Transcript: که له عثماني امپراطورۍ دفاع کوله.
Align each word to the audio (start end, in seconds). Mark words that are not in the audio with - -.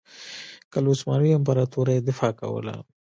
که 0.71 0.77
له 0.83 0.89
عثماني 0.93 1.29
امپراطورۍ 1.37 1.97
دفاع 2.07 2.31
کوله. 2.41 2.75